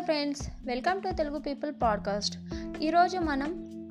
Friends 0.00 0.48
welcome 0.64 1.02
to 1.02 1.16
Telugu 1.16 1.38
people 1.38 1.72
podcast 1.82 2.38
ఈరోజు 2.82 3.18
మనం 3.18 3.48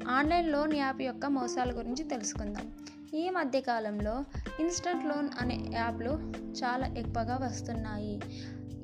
online 0.09 0.51
loan 0.51 0.73
app 0.73 1.01
యొక్క 1.01 1.25
మోసాల 1.25 1.77
గురించి 1.77 2.03
తెలుసుకుందాం. 2.03 2.71
ఈ 3.13 3.29
మధ్యకాలంలో 3.29 4.23
ఇన్స్టంట్ 4.59 5.05
లోన్ 5.05 5.29
అనే 5.39 5.69
యాప్లు 5.73 6.09
చాలా 6.63 6.87
ఎక్కువగా 6.87 7.39
వస్తున్నాయి. 7.43 8.21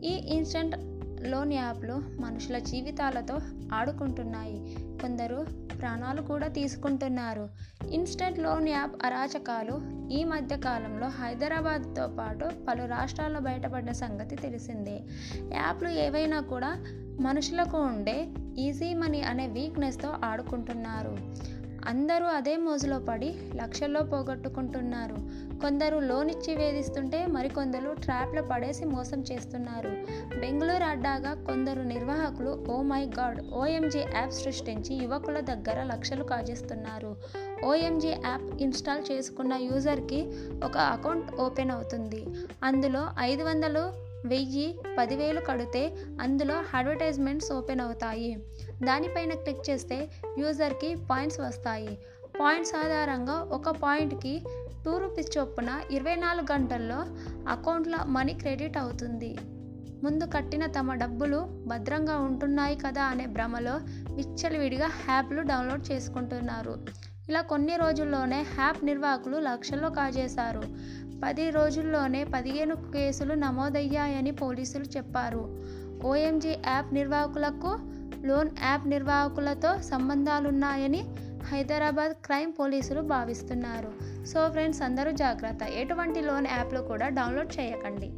ఈ 0.04 0.36
ఇన్స్టంట్ 0.36 0.76
లోన్ 1.22 1.54
యాప్లు 1.54 1.94
మనుషుల 1.94 2.60
జీవితాలతో 2.60 3.40
ఆడుకుంటున్నాయి. 3.74 4.78
కొందరు 4.80 5.48
ప్రాణాలు 5.80 6.22
కూడా 6.22 6.48
తీసుకుంటున్నారు. 6.48 7.50
ఇన్స్టెంట్ 7.90 8.40
లోన్ 8.40 8.70
యాప్ 8.70 9.06
అరాచకాలు 9.06 10.08
ఈ 10.12 10.24
మధ్య 10.24 10.58
కాలంలో 10.58 11.08
హైదరాబాద్తో 11.08 12.08
పాటు 12.08 12.50
పలు 12.68 12.88
రాష్ట్రాల్లో 12.88 13.40
బయటపడిన 13.40 13.92
సంగతి 13.92 14.36
తెలిసిందే. 14.36 15.02
యాప్లు 15.54 15.90
ఏవైనా 15.90 16.40
కూడా 16.40 16.84
మనుషులకు 17.22 17.78
ఉండే 17.78 18.28
ఈజీ 18.58 18.94
మనీ 18.94 19.22
అనే 19.22 19.48
వీక్నెస్తో 19.48 20.14
ఆడుకుంటున్నారు. 20.24 21.18
అందరూ 21.88 22.26
అదే 22.26 22.58
మోజులో 22.58 23.00
పడి 23.00 23.36
లక్షల్లో 23.56 24.04
పోగొట్టుకుంటున్నారు. 24.04 25.16
కొందరు 25.60 26.00
లోన్ 26.00 26.30
ఇచ్చి 26.30 26.56
వేధిస్తుంటే 26.56 27.26
మరికొందరు 27.26 27.96
ట్రాప్లో 28.02 28.42
పడేసి 28.42 28.86
మోసం 28.86 29.22
చేస్తున్నారు. 29.22 29.90
బెంగళూరు 30.40 30.84
అడ్డాగా 30.84 31.34
కొందరు 31.34 31.82
నిర్వాహకులు 31.82 32.66
oh 32.70 32.82
my 32.82 33.06
God 33.06 33.42
OMG 33.54 34.00
app 34.00 34.32
సృష్టించి 34.32 34.96
యువకుల 34.96 35.40
దగ్గర 35.40 35.84
లక్షలు 35.84 36.24
కాజేస్తున్నారు. 36.24 37.16
ఓఎంజీ 37.66 38.08
యాప్ 38.08 38.62
ఇన్స్టాల్ 38.62 39.12
చేసుకున్న 39.12 39.54
యూజర్కి 39.54 40.32
ఒక 40.66 40.78
అకౌంట్ 40.78 41.36
ఓపెన్ 41.42 41.72
అవుతుంది. 41.72 42.26
అందులో 42.64 43.08
ఐదు 43.20 43.44
వందలు 43.44 44.07
వెయ్యి 44.28 44.80
పదివేలు 44.98 45.42
కడితే 45.42 45.96
అందులో 46.22 46.64
అడ్వర్టైజ్మెంట్స్ 46.74 47.52
ఓపెన్ 47.52 47.80
అవుతాయి. 47.80 48.32
దానిపైన 48.84 49.34
క్లిక్ 49.34 49.70
చేస్తే 49.70 50.10
యూజర్కి 50.38 50.96
పాయింట్స్ 51.10 51.40
వస్తాయి. 51.40 51.98
పాయింట్స్ 52.40 52.76
ఆధారంగా 52.76 53.34
ఒక 53.34 53.70
పాయింట్కి 53.70 54.46
టూ 54.86 54.98
రూపీస్ 54.98 55.38
చొప్పున 55.38 55.82
ఇరవై 55.92 56.16
నాలుగు 56.16 56.54
గంటల్లో 56.54 57.00
అకౌంట్లో 57.48 58.00
మనీ 58.06 58.34
క్రెడిట్ 58.34 58.78
అవుతుంది. 58.78 59.38
ముందు 60.04 60.26
కట్టిన 60.26 60.66
తమ 60.66 60.94
డబ్బులు 60.94 61.38
భద్రంగా 61.68 62.18
ఉంటున్నాయి 62.18 62.76
కదా 62.76 63.04
అనే 63.04 63.26
భ్రమలో 63.26 63.76
విచ్చలవిడిగా 64.16 64.90
యాప్లు 65.10 65.42
డౌన్లోడ్ 65.42 65.92
చేసుకుంటున్నారు. 65.92 66.76
ఇలా 67.30 67.42
కొన్ని 67.42 67.76
రోజుల్లోనే 67.76 68.42
హ్యాప్ 68.42 68.86
నిర్వాహకులు 68.86 69.38
లక్షల్లో 69.38 69.90
కాజేశారు. 69.90 70.64
పది 71.24 71.50
రోజుల్లోనే 71.50 72.24
పదిహేను 72.24 72.76
కేసులు 72.76 73.34
నమోదయ్యాయని 73.34 74.32
పోలీసులు 74.32 74.84
చెప్పారు. 74.84 75.60
ఓఎంజీ 76.06 76.50
యాప్ 76.50 76.94
నిర్వాహకులకు 76.94 77.80
లోన్ 78.26 78.50
యాప్ 78.64 78.88
నిర్వాహకులతో 78.88 79.82
సంబంధాలున్నాయని 79.82 81.06
హైదరాబాద్ 81.44 82.12
క్రైమ్ 82.12 82.54
పోలీసులు 82.60 83.02
భావిస్తున్నారు. 83.02 83.92
సో 84.26 84.50
ఫ్రెండ్స్ 84.50 84.82
అందరూ 84.82 85.12
జాగ్రత్త. 85.12 85.64
ఎటువంటి 85.64 86.22
లోన్ 86.22 86.48
యాప్లు 86.58 86.80
కూడా 86.80 87.10
డౌన్లోడ్ 87.10 87.60
చేయకండి. 87.60 88.12